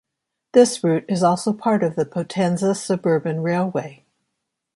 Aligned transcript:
This 0.53 0.83
route 0.83 1.05
is 1.07 1.21
also 1.21 1.53
part 1.53 1.83
of 1.83 1.95
the 1.95 2.07
Potenza 2.07 2.75
Suburban 2.75 3.43
Railway. 3.43 4.03